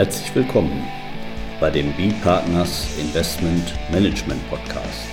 [0.00, 0.82] Herzlich willkommen
[1.60, 5.10] bei dem B-Partners Investment Management Podcast.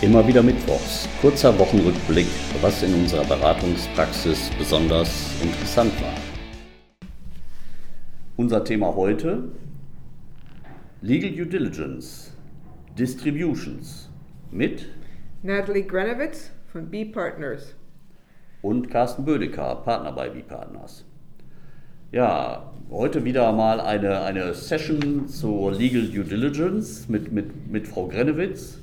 [0.00, 2.28] Immer wieder Mittwochs, kurzer Wochenrückblick,
[2.62, 6.14] was in unserer Beratungspraxis besonders interessant war.
[8.38, 9.50] Unser Thema heute:
[11.02, 12.32] Legal Due Diligence,
[12.98, 14.08] Distributions
[14.50, 14.88] mit
[15.42, 17.74] Natalie Grenowitz von B-Partners.
[18.62, 21.04] und Carsten Bödecker, Partner bei B-Partners.
[22.12, 28.06] Ja, heute wieder mal eine, eine Session zur Legal Due Diligence mit, mit, mit Frau
[28.06, 28.78] Grenewitz.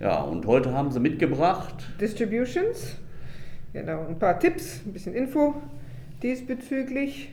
[0.00, 1.74] Ja, und heute haben sie mitgebracht.
[2.00, 2.96] Distributions.
[3.72, 5.54] Genau, ein paar Tipps, ein bisschen Info
[6.22, 7.32] diesbezüglich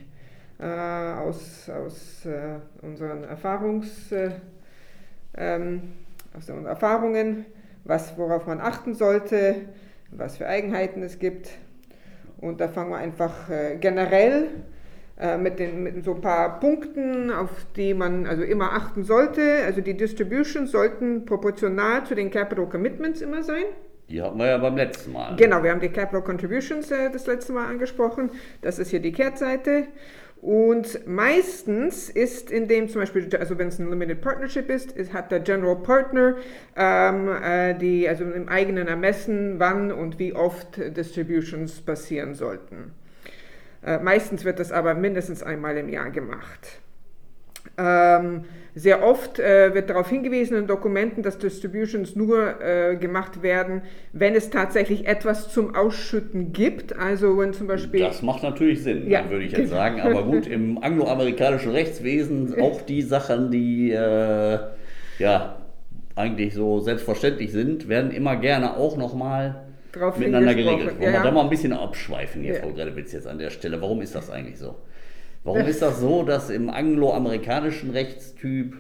[0.60, 4.32] äh, aus, aus äh, unseren Erfahrungs, äh,
[5.36, 5.82] ähm,
[6.36, 7.46] aus unseren Erfahrungen,
[7.88, 9.56] was, worauf man achten sollte,
[10.12, 11.50] was für Eigenheiten es gibt.
[12.40, 14.48] Und da fangen wir einfach äh, generell
[15.20, 19.64] äh, mit, den, mit so ein paar Punkten, auf die man also immer achten sollte.
[19.66, 23.64] Also die Distributions sollten proportional zu den Capital Commitments immer sein.
[24.10, 25.36] Die hatten wir ja beim letzten Mal.
[25.36, 28.30] Genau, wir haben die Capital Contributions äh, das letzte Mal angesprochen.
[28.62, 29.88] Das ist hier die Kehrtseite.
[30.42, 35.12] Und meistens ist in dem zum Beispiel, also wenn es ein Limited Partnership ist, ist
[35.14, 36.36] hat der General Partner
[36.76, 42.94] ähm, äh, die, also im eigenen Ermessen, wann und wie oft Distributions passieren sollten.
[43.84, 46.82] Äh, meistens wird das aber mindestens einmal im Jahr gemacht.
[47.78, 53.82] Ähm, sehr oft äh, wird darauf hingewiesen in Dokumenten, dass Distributions nur äh, gemacht werden,
[54.14, 56.96] wenn es tatsächlich etwas zum Ausschütten gibt.
[56.96, 58.02] Also wenn zum Beispiel.
[58.02, 59.28] Das macht natürlich Sinn, Ja.
[59.32, 60.00] würde ich jetzt sagen.
[60.02, 64.60] Aber gut, im angloamerikanischen Rechtswesen auch die Sachen, die äh,
[65.18, 65.58] ja
[66.16, 69.64] eigentlich so selbstverständlich sind, werden immer gerne auch nochmal
[70.18, 70.92] miteinander geregelt.
[70.96, 71.24] Ja, Wollen wir ja.
[71.24, 72.60] da mal ein bisschen abschweifen hier, Ja.
[72.62, 73.82] Frau Gredewitz, jetzt an der Stelle.
[73.82, 74.76] Warum ist das eigentlich so?
[75.48, 78.74] Warum ist das so, dass im angloamerikanischen Rechtstyp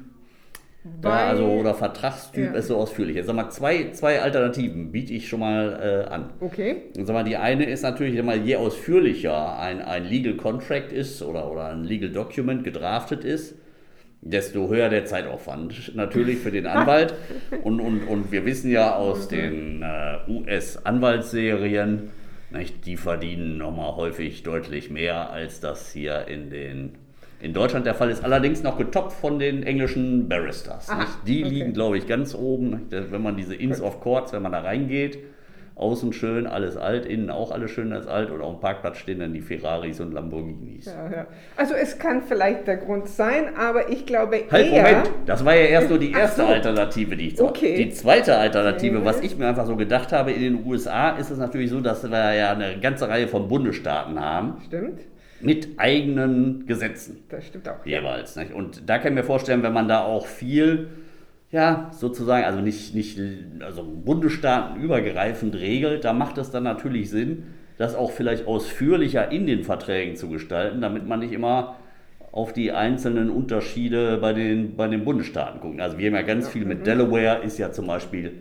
[1.02, 2.60] da, also oder Vertragstyp Ja.
[2.60, 3.16] ist so ausführlich?
[3.16, 6.30] Jetzt sag mal, zwei, zwei Alternativen biete ich schon mal äh, an.
[6.42, 6.84] Okay.
[6.94, 11.50] Sag mal, die eine ist natürlich, mal, je ausführlicher ein, ein Legal Contract ist oder,
[11.50, 13.56] oder ein Legal Document gedraftet ist,
[14.22, 17.14] desto höher der Zeitaufwand natürlich für den Anwalt.
[17.64, 22.10] Und, und, und wir wissen ja aus den äh, US-Anwaltsserien,
[22.50, 26.96] nicht, die verdienen nochmal häufig deutlich mehr, als das hier in, den,
[27.42, 28.24] in Deutschland der Fall ist.
[28.24, 30.90] Allerdings noch getoppt von den englischen Barristers.
[30.90, 31.06] Aha?
[31.26, 31.54] Die okay.
[31.54, 32.88] liegen, glaube ich, ganz oben.
[32.90, 35.20] Wenn man diese Inns of Courts, wenn man da reingeht,
[35.78, 39.20] außen schön, alles alt, innen auch alles schön als alt und auf dem Parkplatz stehen
[39.20, 40.86] dann die Ferraris und Lamborghinis.
[40.86, 41.28] Ja, ja.
[41.56, 44.82] Also es kann vielleicht der Grund sein, aber ich glaube Halt, eher.
[44.84, 46.48] Moment, das war ja erst nur die erste so.
[46.48, 47.40] Alternative, die ich.
[47.42, 47.76] Okay.
[47.78, 49.06] Die zweite Alternative, Okay.
[49.06, 52.04] was ich mir einfach so gedacht habe, in den USA ist es natürlich so, dass
[52.10, 55.02] wir ja eine ganze Reihe von Bundesstaaten haben Stimmt,
[55.42, 57.86] mit eigenen Gesetzen das stimmt auch.
[57.86, 58.36] jeweils.
[58.36, 58.52] Nicht?
[58.52, 60.88] Und da kann ich mir vorstellen, wenn man da auch viel,
[61.52, 63.20] ja, sozusagen, also nicht, nicht
[63.62, 67.44] also bundesstaatenübergreifend regelt, da macht es dann natürlich Sinn,
[67.78, 71.76] das auch vielleicht ausführlicher in den Verträgen zu gestalten, damit man nicht immer
[72.32, 75.80] auf die einzelnen Unterschiede bei den, bei den Bundesstaaten guckt.
[75.80, 78.34] Also wir haben ja ganz viel mit Delaware, ist ja zum Beispiel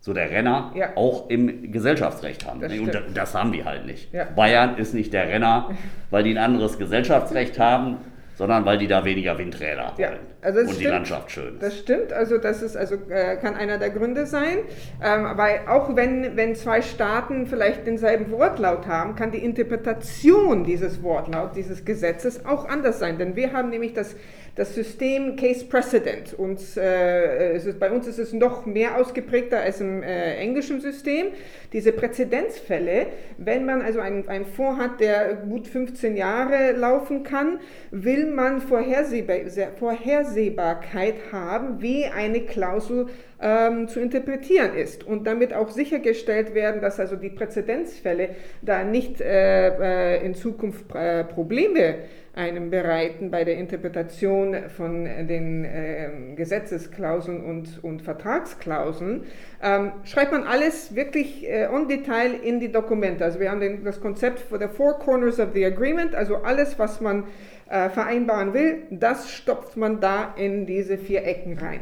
[0.00, 0.96] so der Renner, Ja.
[0.96, 2.60] auch im Gesellschaftsrecht haben.
[2.60, 3.16] Das Und stimmt.
[3.16, 4.12] das haben die halt nicht.
[4.12, 4.24] Ja.
[4.24, 5.70] Bayern ist nicht der Renner,
[6.10, 7.98] weil die ein anderes Gesellschaftsrecht haben,
[8.42, 10.18] sondern weil die da weniger Windräder Ja, wollen.
[10.40, 10.90] also und die stimmt.
[10.90, 11.58] Landschaft schön.
[11.60, 14.58] Das stimmt, also das ist also äh, kann einer der Gründe sein.
[15.00, 21.04] Ähm, aber auch wenn, wenn zwei Staaten vielleicht denselben Wortlaut haben, kann die Interpretation dieses
[21.04, 23.16] Wortlauts, dieses Gesetzes auch anders sein.
[23.16, 24.16] Denn wir haben nämlich das,
[24.54, 26.34] das System Case Precedent.
[26.34, 31.28] Und äh, ist, bei uns ist es noch mehr ausgeprägter als im äh, englischen System.
[31.72, 33.06] Diese Präzedenzfälle,
[33.38, 38.60] wenn man also einen, einen Fonds hat, der gut 15 Jahre laufen kann, will man
[38.60, 39.36] Vorhersehbar,
[39.78, 43.06] Vorhersehbarkeit haben, wie eine Klausel
[43.42, 48.30] ähm, zu interpretieren ist und damit auch sichergestellt werden, dass also die Präzedenzfälle
[48.62, 51.96] da nicht äh, äh, in Zukunft äh, Probleme
[52.34, 59.24] einem bereiten bei der Interpretation von den ähm, Gesetzesklauseln und, und Vertragsklauseln,
[59.62, 63.24] ähm, schreibt man alles wirklich äh, on Detail in die Dokumente.
[63.24, 66.78] Also wir haben den, das Konzept for the four corners of the agreement, also alles,
[66.78, 67.24] was man
[67.68, 71.80] äh, vereinbaren will, das stopft man da in diese vier Ecken rein.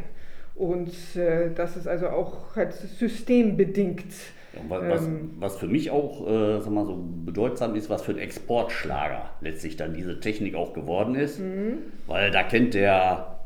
[0.61, 4.05] Und äh, das ist also auch halt systembedingt.
[4.53, 5.31] Ja, und wa- was, Ähm.
[5.39, 9.77] was für mich auch äh, sag mal so bedeutsam ist, was für ein Exportschlager letztlich
[9.77, 11.39] dann diese Technik auch geworden ist.
[11.39, 11.79] Mhm.
[12.07, 13.39] Weil da kennt der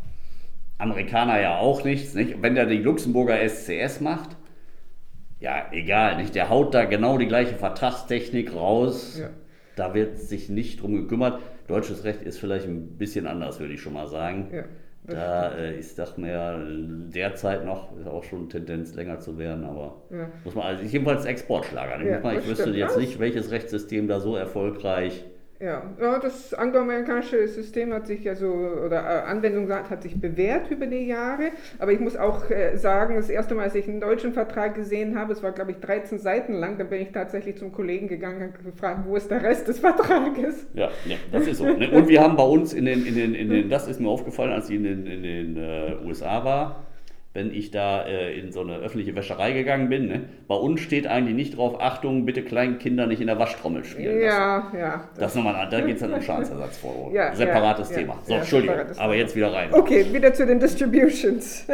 [0.78, 2.14] Amerikaner ja auch nichts.
[2.14, 2.42] Nicht?
[2.42, 4.30] Wenn der die Luxemburger SCS macht,
[5.40, 6.34] Ja, egal, nicht?
[6.34, 9.18] Der haut da genau die gleiche Vertragstechnik raus.
[9.20, 9.28] Ja.
[9.76, 11.40] Da wird sich nicht drum gekümmert.
[11.68, 14.48] Deutsches Recht ist vielleicht ein bisschen anders, würde ich schon mal sagen.
[14.52, 14.64] Ja,
[15.06, 20.02] da äh, ist doch mehr derzeit noch, ist auch schon Tendenz länger zu werden, aber
[20.10, 20.30] Ja.
[20.44, 22.00] muss man, also jedenfalls Exportschlager.
[22.00, 25.24] Ich, Ja, ich wüsste jetzt nicht, welches Rechtssystem da so erfolgreich
[25.60, 30.86] Ja, ja das angloamerikanische System hat sich also, oder äh, Anwendung hat, sich bewährt über
[30.86, 31.50] die Jahre.
[31.78, 35.18] Aber ich muss auch äh, sagen, das erste Mal, als ich einen deutschen Vertrag gesehen
[35.18, 38.42] habe, es war glaube ich 13 Seiten lang, dann bin ich tatsächlich zum Kollegen gegangen
[38.42, 40.66] und gefragt, wo ist der Rest des Vertrages?
[40.74, 41.64] Ja, ja, das ist so.
[41.64, 41.90] Ne?
[41.90, 44.52] Und wir haben bei uns in den, in den, in den, das ist mir aufgefallen,
[44.52, 46.84] als ich in den, in den äh, USA war,
[47.34, 50.20] wenn ich da äh, in so eine öffentliche Wäscherei gegangen bin, ne?
[50.46, 54.76] bei uns steht eigentlich nicht drauf, Achtung, bitte Kleinkinder nicht in der Waschtrommel spielen lassen.
[54.76, 55.08] Ja, ja.
[55.18, 57.14] Das ist nochmal, da geht es dann um Schadensersatzforderungen.
[57.14, 58.14] Ja, Separates ja, Thema.
[58.14, 59.74] ja, So, Entschuldigung, aber jetzt wieder rein.
[59.74, 61.66] Okay, wieder zu den Distributions.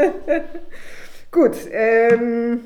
[1.31, 2.61] Gut, ähm,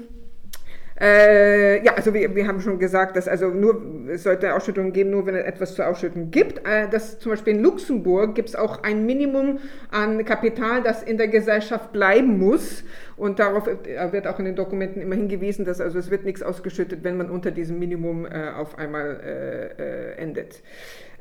[1.00, 5.11] äh, ja, also wir, wir haben schon gesagt, dass also nur, es sollte Ausschüttungen geben,
[5.11, 6.58] nur wenn es etwas zu ausschütten gibt.
[6.67, 9.58] Äh, das, zum Beispiel in Luxemburg gibt es auch ein Minimum
[9.91, 12.85] an Kapital, das in der Gesellschaft bleiben muss.
[13.17, 16.43] Und darauf äh, wird auch in den Dokumenten immer hingewiesen, dass also es wird nichts
[16.43, 20.62] ausgeschüttet, wenn man unter diesem Minimum äh, auf einmal äh, äh, endet.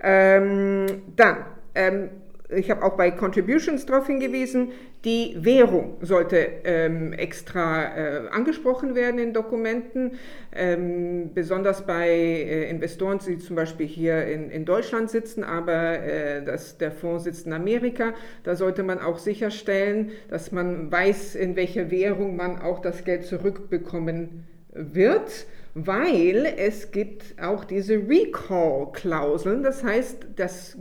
[0.03, 0.85] Ähm,
[1.15, 1.37] dann,
[1.73, 2.09] ähm,
[2.55, 4.71] ich habe auch bei Contributions darauf hingewiesen,
[5.05, 10.13] die Währung sollte ähm, extra äh, angesprochen werden in Dokumenten,
[10.55, 16.43] ähm, besonders bei äh, Investoren, die zum Beispiel hier in, in Deutschland sitzen, aber äh,
[16.43, 18.13] das, der Fonds sitzt in Amerika.
[18.43, 23.25] Da sollte man auch sicherstellen, dass man weiß, in welcher Währung man auch das Geld
[23.25, 25.45] zurückbekommen wird
[25.75, 30.77] weil es gibt auch diese Recall-Klauseln, das heißt, dass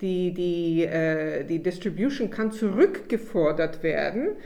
[0.00, 4.36] die, die, äh, die Distribution kann zurückgefordert werden.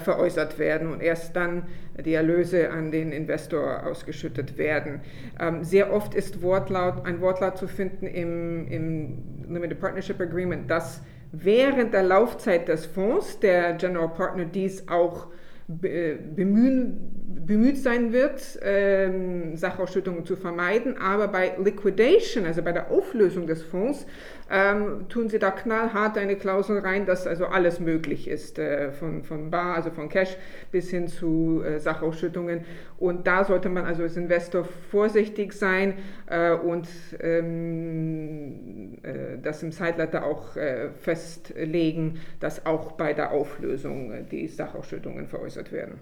[0.00, 1.64] veräußert werden und erst dann
[2.04, 5.00] die Erlöse an den Investor ausgeschüttet werden.
[5.38, 11.02] Ähm, sehr oft ist Wortlaut, ein Wortlaut zu finden im, im Limited Partnership Agreement, dass
[11.42, 15.28] während der Laufzeit des Fonds der General Partner dies auch
[15.66, 17.10] be- bemühen,
[17.46, 23.62] bemüht sein wird, ähm, Sachausschüttungen zu vermeiden, aber bei Liquidation, also bei der Auflösung des
[23.62, 24.06] Fonds,
[24.54, 29.24] ähm, tun sie da knallhart eine Klausel rein, dass also alles möglich ist, äh, von,
[29.24, 30.36] von Bar, also von Cash
[30.70, 32.64] bis hin zu äh, Sachausschüttungen.
[32.96, 35.94] Und da sollte man also als Investor vorsichtig sein
[36.26, 36.86] äh, und
[37.20, 44.46] ähm, äh, das im Zeitleiter auch äh, festlegen, dass auch bei der Auflösung äh, die
[44.46, 45.98] Sachausschüttungen veräußert werden.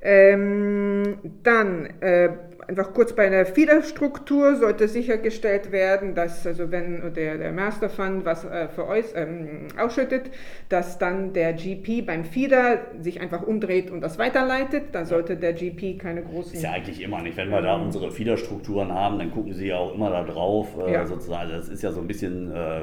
[0.00, 2.28] Ähm, dann äh,
[2.68, 8.24] einfach kurz bei der Feeder-Struktur sollte sichergestellt werden, dass also wenn der, der Master Fund
[8.24, 10.30] was äh, veräuß- ähm, ausschüttet,
[10.68, 14.84] dass dann der GP beim Feeder sich einfach umdreht und das weiterleitet.
[14.92, 17.36] Dann sollte der GP keine großen Ist ja eigentlich immer nicht.
[17.36, 20.76] Wenn wir da unsere Fiederstrukturen haben, dann gucken sie ja auch immer da drauf.
[20.78, 21.06] Äh, Ja.
[21.06, 21.50] sozusagen.
[21.50, 22.82] Das ist ja so ein bisschen äh,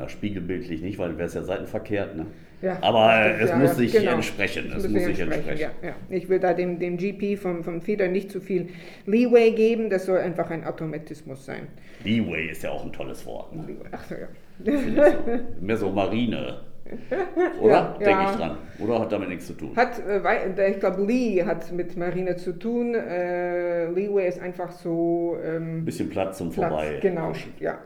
[0.00, 2.16] ja, spiegelbildlich nicht, weil wäre es ja seitenverkehrt.
[2.16, 2.26] Ne?
[2.62, 4.12] Ja, Aber stimmt, es ja, muss sich genau.
[4.12, 4.72] entsprechen.
[4.76, 5.70] Es muss sich entsprechen.
[5.82, 5.94] Ja.
[6.08, 8.68] Ich will da dem, dem GP vom, vom Feeder nicht zu viel
[9.06, 11.68] Leeway geben, das soll einfach ein Automatismus sein.
[12.04, 13.54] Leeway ist ja auch ein tolles Wort.
[13.54, 13.76] Ne?
[13.92, 14.28] Ach so, ja.
[14.64, 15.64] So.
[15.64, 16.60] Mehr so Marine.
[17.60, 17.72] Oder?
[17.72, 18.30] Ja, Denke ja.
[18.30, 18.58] ich dran.
[18.80, 19.76] Oder hat damit nichts zu tun?
[19.76, 22.94] Hat, äh, ich glaube, Lee hat mit Marine zu tun.
[22.94, 25.38] Äh, Leeway ist einfach so.
[25.42, 26.98] Ähm, Ein bisschen Platz zum Platz, Vorbei.
[27.00, 27.78] Genau, ja.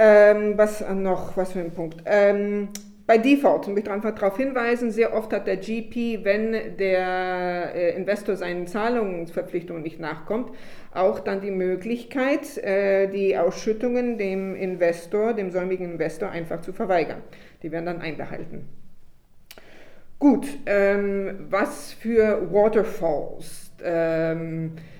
[0.00, 1.96] Ähm, was noch, was für ein Punkt.
[2.04, 2.68] Ähm,
[3.08, 7.96] bei Default, möchte ich einfach darauf hinweisen, sehr oft hat der GP, wenn der äh,
[7.96, 10.52] Investor seinen Zahlungsverpflichtungen nicht nachkommt,
[10.94, 17.22] auch dann die Möglichkeit, äh, die Ausschüttungen dem Investor, dem säumigen Investor einfach zu verweigern.
[17.64, 18.68] Die werden dann einbehalten.
[20.20, 23.72] Gut, ähm, was für Waterfalls?
[23.82, 24.97] Ähm, äh,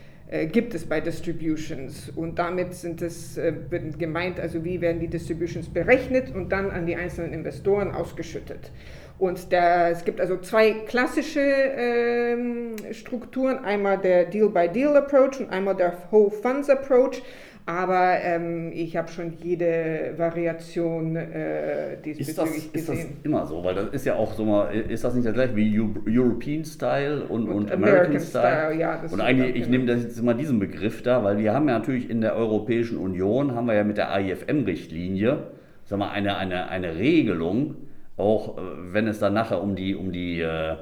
[0.53, 2.11] gibt es bei Distributions.
[2.15, 3.53] Und damit sind es äh,
[3.99, 8.71] gemeint, also wie werden die Distributions berechnet und dann an die einzelnen Investoren ausgeschüttet.
[9.19, 15.97] Und der, es gibt also zwei klassische ähm, Strukturen, einmal der Deal-by-Deal-Approach und einmal der
[16.11, 17.23] Whole Funds Approach.
[17.69, 22.71] Aber ähm, ich habe schon jede Variation äh, diesbezüglich ist das, gesehen.
[22.73, 23.63] Ist das immer so?
[23.63, 27.25] Weil das ist ja auch so mal, ist das nicht das gleiche wie European Style
[27.25, 28.71] und, und, und American, American, Style?
[28.71, 31.69] Style ja, und eigentlich, ich nehme das jetzt immer diesen Begriff da, weil wir haben
[31.69, 35.49] ja natürlich in der Europäischen Union, haben wir ja mit der AIFM-Richtlinie,
[35.85, 37.75] sag mal, eine, eine, eine Regelung,
[38.17, 38.61] auch äh,
[38.93, 40.77] wenn es dann nachher um die, um die äh,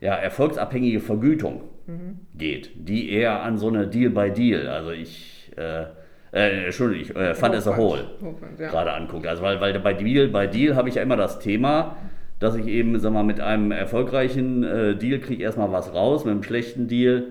[0.00, 2.20] ja, erfolgsabhängige Vergütung mhm.
[2.34, 5.86] geht, die eher an so eine Deal-by-Deal, also ich äh,
[6.32, 8.04] äh, Entschuldigung, äh, fand es a whole
[8.58, 8.68] ja.
[8.68, 9.26] gerade anguckt.
[9.26, 11.96] Also weil, weil bei Deal, bei Deal habe ich ja immer das Thema,
[12.38, 16.32] dass ich eben, sag mal, mit einem erfolgreichen äh, Deal kriege erstmal was raus, mit
[16.32, 17.24] einem schlechten Deal,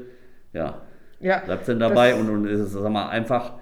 [0.53, 0.81] ja,
[1.19, 3.53] ja bleibt es denn dabei und, und ist es, sag mal, einfach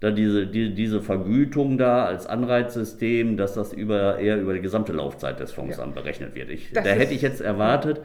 [0.00, 4.92] da diese, die, diese Vergütung da als Anreizsystem, dass das über, eher über die gesamte
[4.92, 5.84] Laufzeit des Fonds ja.
[5.84, 6.48] dann berechnet wird.
[6.48, 8.00] Ich, da hätte ich jetzt erwartet,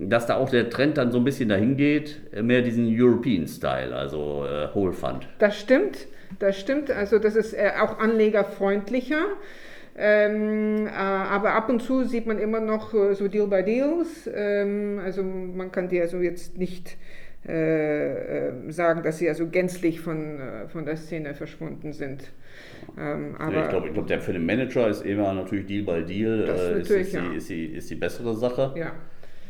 [0.00, 3.46] dass da auch der Trend dann so ein bisschen dahin geht, äh, mehr diesen European
[3.46, 5.28] Style, also äh, Whole Fund.
[5.38, 6.06] Das stimmt,
[6.38, 6.90] das stimmt.
[6.90, 9.24] Also das ist äh, auch anlegerfreundlicher.
[10.00, 14.30] Ähm, äh, aber ab und zu sieht man immer noch äh, so Deal by Deals.
[14.32, 16.96] Ähm, also man kann die also jetzt nicht
[17.44, 20.38] äh, sagen, dass sie also gänzlich von,
[20.68, 22.30] von der Szene verschwunden sind.
[22.96, 26.40] Ähm, ja, ich glaube, glaub, der für den Manager ist immer natürlich Deal by Deal
[26.80, 28.74] ist, ist, die, ist, die, ist die bessere Sache.
[28.76, 28.92] Ja.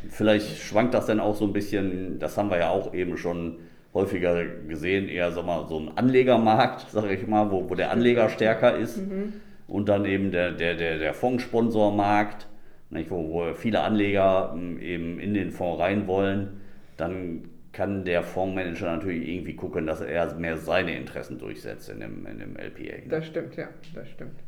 [0.09, 3.57] Vielleicht schwankt das dann auch so ein bisschen, das haben wir ja auch eben schon
[3.93, 8.29] häufiger gesehen, eher sag mal, so ein Anlegermarkt, sage ich mal, wo, wo der Anleger
[8.29, 9.33] stärker ist mhm.
[9.67, 12.47] und dann eben der, der, der, der Fondssponsormarkt,
[12.91, 16.61] nicht, wo, wo viele Anleger ähm, eben in den Fonds rein wollen,
[16.97, 22.25] dann kann der Fondsmanager natürlich irgendwie gucken, dass er mehr seine Interessen durchsetzt in dem,
[22.25, 22.81] in dem LPA.
[22.81, 23.03] Ne?
[23.09, 24.39] Das stimmt, ja, das stimmt.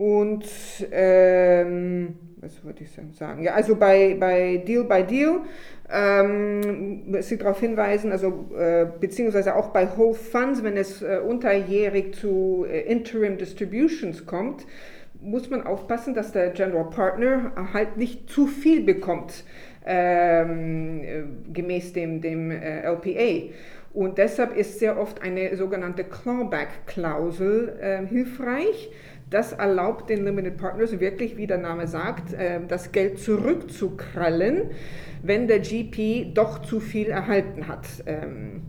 [0.00, 0.46] Und
[0.92, 3.42] ähm, was würde ich sagen?
[3.42, 5.40] Ja, also bei, bei Deal by Deal
[5.92, 12.14] ähm, Sie darauf hinweisen, also äh, beziehungsweise auch bei Whole Funds, wenn es äh, unterjährig
[12.14, 14.64] zu äh, Interim Distributions kommt,
[15.20, 19.44] muss man aufpassen, dass der General Partner halt nicht zu viel bekommt
[19.84, 23.52] ähm, äh, gemäß dem, dem äh, LPA.
[23.92, 28.90] Und deshalb ist sehr oft eine sogenannte Clawback-Klausel äh, hilfreich
[29.30, 34.70] das erlaubt den Limited Partners wirklich, wie der Name sagt, äh, das Geld zurückzukrallen,
[35.22, 37.86] wenn der GP doch zu viel erhalten hat.
[38.06, 38.62] Ähm,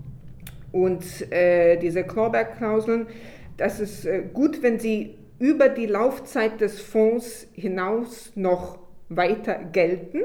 [0.71, 3.07] und äh, diese Clawback-Klauseln,
[3.57, 10.21] das ist äh, gut, wenn sie über die Laufzeit des Fonds hinaus noch weiter gelten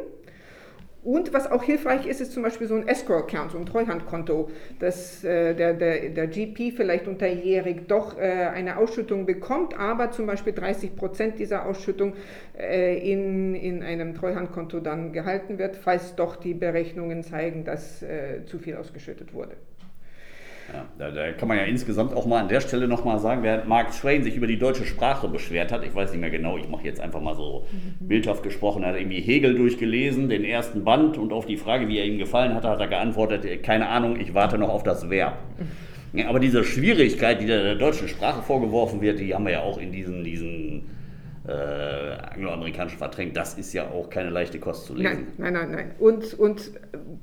[1.07, 5.23] und was auch hilfreich ist, ist zum Beispiel so ein Escrow-Account, so ein Treuhandkonto, dass
[5.23, 10.53] äh, der, der, der GP vielleicht unterjährig doch äh, eine Ausschüttung bekommt, aber zum Beispiel
[10.53, 12.15] 30 Prozent dieser Ausschüttung
[12.59, 18.45] äh, in, in einem Treuhandkonto dann gehalten wird, falls doch die Berechnungen zeigen, dass äh,
[18.47, 19.55] zu viel ausgeschüttet wurde.
[20.73, 23.69] Ja, da, da, kann man ja insgesamt auch mal an der Stelle nochmal sagen, während
[23.69, 26.69] Mark Twain sich über die deutsche Sprache beschwert hat, ich weiß nicht mehr genau, ich
[26.69, 28.09] mache jetzt einfach mal so mhm.
[28.09, 31.99] bildhaft gesprochen, er hat irgendwie Hegel durchgelesen, den ersten Band und auf die Frage, wie
[31.99, 35.39] er ihm gefallen hatte, hat er geantwortet, keine Ahnung, ich warte noch auf das Verb.
[36.13, 39.77] Ja, aber diese Schwierigkeit, die der deutschen Sprache vorgeworfen wird, die haben wir ja auch
[39.77, 40.56] in diesen, diesen
[41.47, 41.53] äh,
[42.35, 43.37] angloamerikanischen verdrängt.
[43.37, 45.29] Das ist ja auch keine leichte Kost zu lesen.
[45.39, 45.71] Nein, nein, nein.
[45.71, 45.91] nein.
[45.99, 46.73] Und, und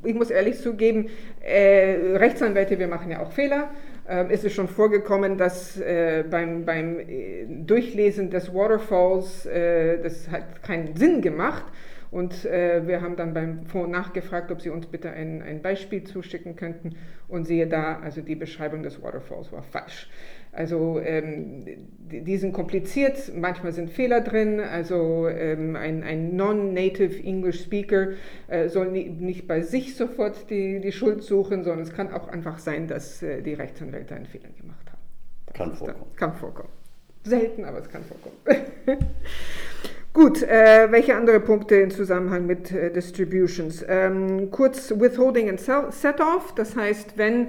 [0.03, 1.09] ich muss ehrlich zugeben,
[1.41, 3.69] äh, Rechtsanwälte, wir machen ja auch Fehler.
[4.07, 10.29] Ähm, ist es schon vorgekommen, dass äh, beim, beim äh, Durchlesen des Waterfalls äh, das
[10.29, 11.63] hat keinen Sinn gemacht.
[12.13, 16.03] Und äh, wir haben dann beim Fonds nachgefragt, ob sie uns bitte ein, ein Beispiel
[16.03, 16.95] zuschicken könnten.
[17.27, 20.11] Und siehe da, also die Beschreibung des Waterfalls war falsch.
[20.51, 21.65] Also ähm,
[21.97, 24.59] die sind kompliziert, manchmal sind Fehler drin.
[24.59, 28.09] Also ähm, ein, ein non-native English Speaker
[28.47, 32.27] äh, soll nie, nicht bei sich sofort die, die Schuld suchen, sondern es kann auch
[32.27, 35.01] einfach sein, dass äh, die Rechtsanwälte einen Fehler gemacht haben.
[35.47, 36.05] Das kann vorkommen.
[36.11, 36.69] Dann, kann vorkommen.
[37.23, 38.35] Selten, aber es kann vorkommen.
[40.13, 43.83] Gut, äh, welche andere Punkte im Zusammenhang mit äh, Distributions?
[43.87, 47.47] Ähm, kurz Withholding and Set-Off, das heißt, wenn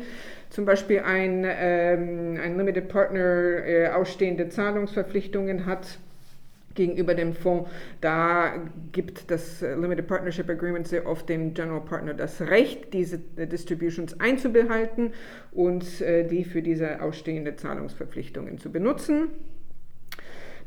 [0.49, 5.99] zum Beispiel ein, ähm, ein Limited Partner äh, ausstehende Zahlungsverpflichtungen hat
[6.75, 7.68] gegenüber dem Fonds,
[8.00, 8.54] da
[8.92, 15.12] gibt das Limited Partnership Agreement sehr oft dem General Partner das Recht, diese Distributions einzubehalten
[15.52, 19.28] und äh, die für diese ausstehende Zahlungsverpflichtungen zu benutzen.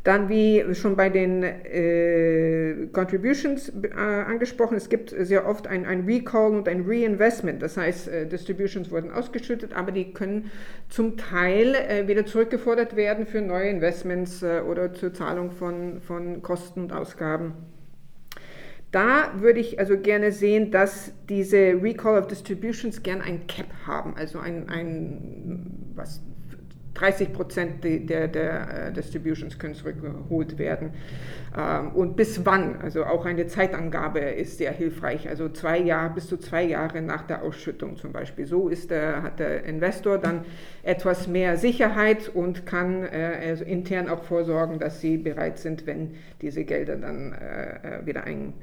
[0.07, 6.05] Dann, wie schon bei den äh, Contributions äh, angesprochen, es gibt sehr oft ein, ein,
[6.05, 7.61] Recall und ein Reinvestment.
[7.61, 10.49] Das heißt, äh, Distributions wurden ausgeschüttet, aber die können
[10.87, 16.41] zum Teil äh, wieder zurückgefordert werden für neue Investments äh, oder zur Zahlung von, von
[16.41, 17.55] Kosten und Ausgaben.
[18.93, 24.15] Da würde ich also gerne sehen, dass diese Recall of Distributions gern ein Cap haben,
[24.15, 26.21] also ein, ein was
[26.97, 30.91] 30 Prozent der, der, äh, Distributions können zurückgeholt werden.
[31.55, 32.81] Ähm, und bis wann?
[32.81, 35.29] Also auch eine Zeitangabe ist sehr hilfreich.
[35.29, 38.45] Also zwei Jahre bis zu zwei Jahre nach der Ausschüttung zum Beispiel.
[38.45, 40.45] So ist der, hat der Investor dann
[40.83, 46.15] etwas mehr Sicherheit und kann äh, also intern auch vorsorgen, dass sie bereit sind, wenn
[46.41, 48.53] diese Gelder dann äh, wieder ein,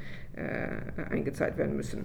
[1.11, 2.05] eingezahlt werden müssen.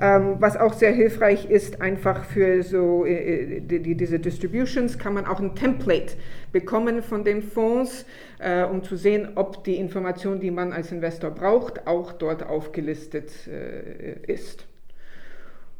[0.00, 5.26] Ähm, was auch sehr hilfreich ist, einfach für so äh, die, diese Distributions kann man
[5.26, 6.14] auch ein Template
[6.50, 8.04] bekommen von den Fonds,
[8.40, 13.30] äh, um zu sehen, ob die Information, die man als Investor braucht, auch dort aufgelistet
[13.46, 14.66] äh, ist.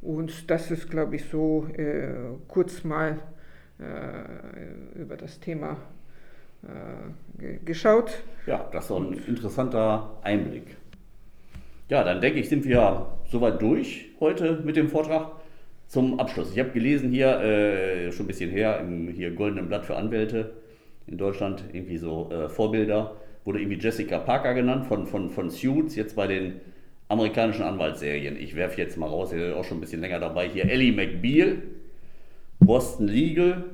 [0.03, 2.09] Und das ist, glaube ich, so äh,
[2.49, 3.19] kurz mal
[3.79, 5.77] äh, über das Thema
[6.63, 8.23] äh, geschaut.
[8.47, 10.77] Ja, das ist ein interessanter Einblick.
[11.93, 15.33] Ja, dann denke ich, sind wir soweit durch heute mit dem Vortrag.
[15.89, 16.51] Zum Abschluss.
[16.51, 20.55] Ich habe gelesen hier, äh, schon ein bisschen her, im hier Goldenen Blatt für Anwälte
[21.07, 25.95] in Deutschland, irgendwie so äh, Vorbilder, wurde irgendwie Jessica Parker genannt von, von, von Suits,
[25.95, 26.63] jetzt bei den
[27.09, 28.39] amerikanischen Anwaltsserien.
[28.41, 30.49] Ich werfe jetzt mal raus, ihr seid auch schon ein bisschen länger dabei.
[30.49, 31.59] Hier Ellie McBeal,
[32.59, 33.65] Boston Legal,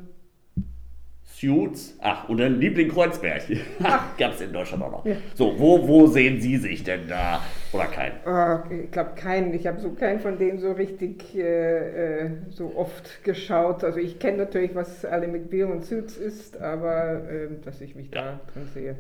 [1.41, 3.43] Suits, ach, und dann Liebling Kreuzberg.
[4.19, 5.07] Gab es in Deutschland auch noch.
[5.07, 5.15] Ja.
[5.35, 7.41] So, wo, wo sehen Sie sich denn da?
[7.73, 8.15] Oder keinen?
[8.27, 9.55] Oh, ich glaube keinen.
[9.55, 13.85] Ich habe so keinen von denen so richtig äh, äh so oft geschaut.
[13.85, 18.09] Also ich kenne natürlich, was Ali McBeal und Suits ist, aber äh, dass ich mich
[18.13, 18.23] ja.
[18.23, 18.97] da drin sehe.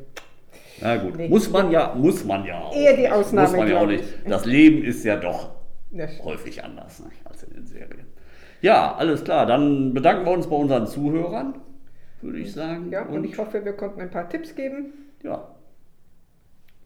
[0.80, 1.28] Na gut, nee.
[1.28, 2.76] muss man ja, muss man ja auch.
[2.76, 3.48] Eher die Ausnahme.
[3.48, 4.04] Muss man ja auch nicht.
[4.28, 5.50] Das Leben ist ja doch
[6.22, 8.06] häufig anders ne, als in den Serien.
[8.60, 9.44] Ja, alles klar.
[9.46, 11.54] Dann bedanken wir uns bei unseren Zuhörern
[12.22, 12.90] würde ich sagen.
[12.90, 14.92] Ja, und, und, ich hoffe, wir konnten ein paar Tipps geben.
[15.22, 15.54] Ja.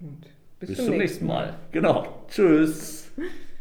[0.01, 0.27] Und
[0.61, 1.47] bis, bis zum, nächsten Mal.
[1.47, 1.59] Mal.
[1.73, 2.25] Genau.
[2.29, 3.11] Tschüss.